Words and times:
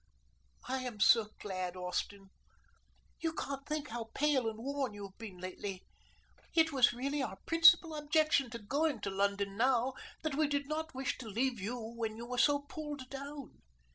"I 0.67 0.79
am 0.79 0.99
so 0.99 1.27
glad, 1.39 1.75
Austin. 1.77 2.31
You 3.19 3.33
can't 3.33 3.63
think 3.67 3.89
how 3.89 4.05
pale 4.15 4.49
and 4.49 4.57
worn 4.57 4.95
you 4.95 5.03
have 5.05 5.17
been 5.19 5.37
lately. 5.37 5.83
It 6.55 6.71
was 6.71 6.91
really 6.91 7.21
our 7.21 7.37
principal 7.45 7.93
objection 7.93 8.49
to 8.49 8.57
going 8.57 9.01
to 9.01 9.11
London 9.11 9.55
now 9.57 9.93
that 10.23 10.33
we 10.33 10.47
did 10.47 10.65
not 10.67 10.95
wish 10.95 11.19
to 11.19 11.29
leave 11.29 11.59
you 11.59 11.77
when 11.77 12.17
you 12.17 12.25
were 12.25 12.39
so 12.39 12.61
pulled 12.61 13.11
down. 13.11 13.61